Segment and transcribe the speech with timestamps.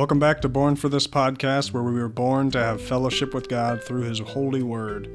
[0.00, 3.50] Welcome back to Born for This podcast, where we were born to have fellowship with
[3.50, 5.10] God through His holy word.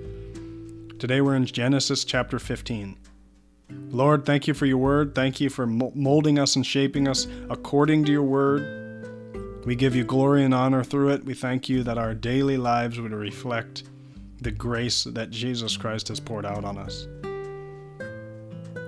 [0.99, 2.95] Today we're in Genesis chapter 15.
[3.89, 5.15] Lord, thank you for your word.
[5.15, 9.65] Thank you for molding us and shaping us according to your word.
[9.65, 11.25] We give you glory and honor through it.
[11.25, 13.85] We thank you that our daily lives would reflect
[14.39, 17.07] the grace that Jesus Christ has poured out on us.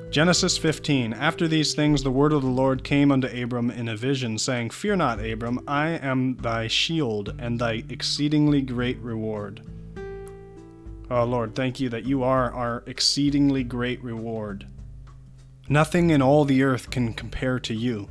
[0.10, 3.98] Genesis 15 After these things, the word of the Lord came unto Abram in a
[3.98, 9.62] vision, saying, Fear not, Abram, I am thy shield and thy exceedingly great reward.
[11.12, 14.66] Oh Lord, thank you that you are our exceedingly great reward.
[15.68, 18.08] Nothing in all the earth can compare to you.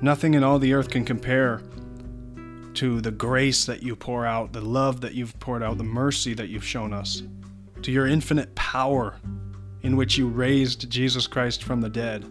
[0.00, 1.60] Nothing in all the earth can compare
[2.74, 6.34] to the grace that you pour out, the love that you've poured out, the mercy
[6.34, 7.22] that you've shown us,
[7.82, 9.16] to your infinite power
[9.84, 12.24] in which you raised Jesus Christ from the dead.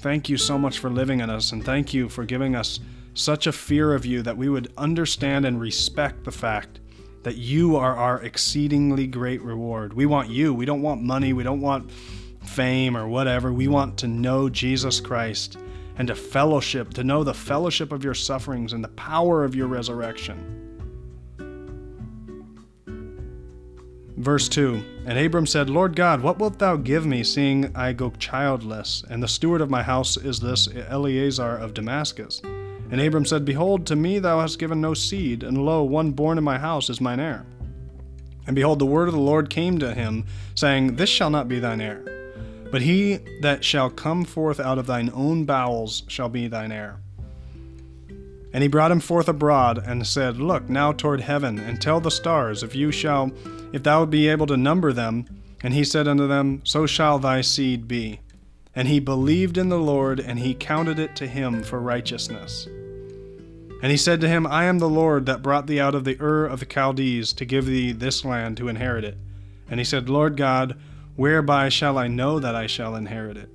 [0.00, 2.80] Thank you so much for living in us, and thank you for giving us
[3.14, 6.80] such a fear of you that we would understand and respect the fact
[7.22, 9.92] that you are our exceedingly great reward.
[9.92, 10.52] We want you.
[10.52, 11.32] We don't want money.
[11.32, 11.90] We don't want
[12.42, 13.52] fame or whatever.
[13.52, 15.56] We want to know Jesus Christ
[15.98, 19.66] and to fellowship, to know the fellowship of your sufferings and the power of your
[19.68, 20.57] resurrection.
[24.18, 28.10] Verse 2 And Abram said, Lord God, what wilt thou give me, seeing I go
[28.10, 29.04] childless?
[29.08, 32.40] And the steward of my house is this Eliezer of Damascus.
[32.90, 36.36] And Abram said, Behold, to me thou hast given no seed, and lo, one born
[36.36, 37.46] in my house is mine heir.
[38.48, 41.60] And behold, the word of the Lord came to him, saying, This shall not be
[41.60, 42.32] thine heir,
[42.72, 46.98] but he that shall come forth out of thine own bowels shall be thine heir.
[48.52, 52.10] And he brought him forth abroad, and said, Look now toward heaven, and tell the
[52.10, 53.30] stars, if you shall
[53.72, 55.26] if thou be able to number them.
[55.62, 58.20] And he said unto them, So shall thy seed be.
[58.74, 62.66] And he believed in the Lord, and he counted it to him for righteousness.
[63.82, 66.20] And he said to him, I am the Lord that brought thee out of the
[66.20, 69.16] Ur of the Chaldees to give thee this land to inherit it.
[69.70, 70.76] And he said, Lord God,
[71.16, 73.50] whereby shall I know that I shall inherit it?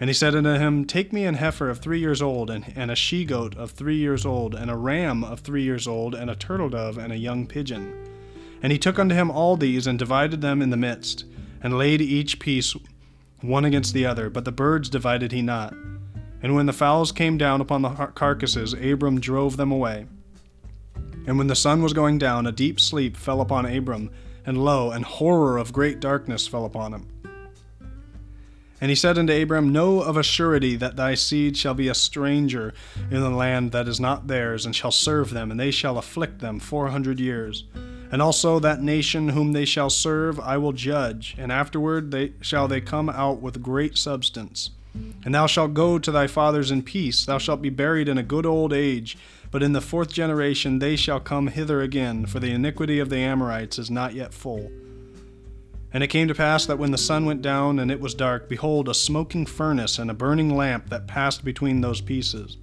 [0.00, 2.90] And he said unto him, Take me an heifer of three years old, and, and
[2.90, 6.28] a she goat of three years old, and a ram of three years old, and
[6.28, 7.94] a turtle dove, and a young pigeon.
[8.62, 11.24] And he took unto him all these, and divided them in the midst,
[11.62, 12.74] and laid each piece
[13.40, 15.74] one against the other, but the birds divided he not.
[16.42, 20.06] And when the fowls came down upon the carcasses, Abram drove them away.
[21.26, 24.10] And when the sun was going down, a deep sleep fell upon Abram,
[24.44, 27.08] and lo, an horror of great darkness fell upon him.
[28.80, 31.94] And he said unto Abram, Know of a surety that thy seed shall be a
[31.94, 32.74] stranger
[33.10, 36.40] in the land that is not theirs, and shall serve them, and they shall afflict
[36.40, 37.64] them four hundred years.
[38.10, 42.68] And also that nation whom they shall serve I will judge, and afterward they shall
[42.68, 44.70] they come out with great substance.
[45.24, 48.22] And thou shalt go to thy fathers in peace, thou shalt be buried in a
[48.22, 49.18] good old age,
[49.50, 53.18] but in the fourth generation they shall come hither again, for the iniquity of the
[53.18, 54.70] Amorites is not yet full.
[55.94, 58.48] And it came to pass that when the sun went down and it was dark,
[58.48, 62.56] behold, a smoking furnace and a burning lamp that passed between those pieces.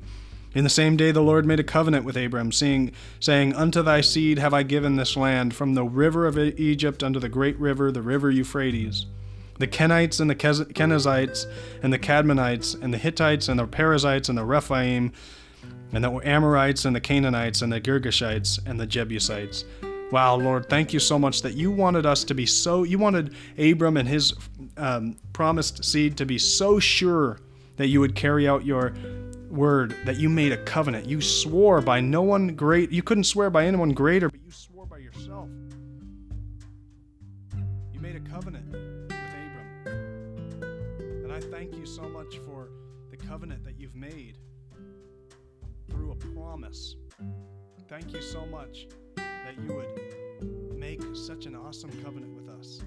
[0.54, 4.02] In the same day the Lord made a covenant with Abram, saying, saying, Unto thy
[4.02, 7.90] seed have I given this land, from the river of Egypt unto the great river,
[7.90, 9.06] the river Euphrates.
[9.60, 11.46] The Kenites and the Kenizzites
[11.82, 15.14] and the Kadmonites and the Hittites and the Perizzites and the Rephaim
[15.94, 19.64] and the Amorites and the Canaanites and the Girgashites and the Jebusites.
[20.12, 23.34] Wow, Lord, thank you so much that you wanted us to be so, you wanted
[23.58, 24.34] Abram and his
[24.76, 27.40] um, promised seed to be so sure
[27.78, 28.94] that you would carry out your
[29.50, 31.06] word that you made a covenant.
[31.06, 32.92] You swore by no one great.
[32.92, 35.48] You couldn't swear by anyone greater, but you swore by yourself.
[37.94, 39.94] You made a covenant with Abram.
[41.24, 42.70] And I thank you so much for
[43.10, 44.38] the covenant that you've made
[45.90, 46.96] through a promise.
[47.88, 50.01] Thank you so much that you would
[51.16, 52.82] such an awesome covenant with us.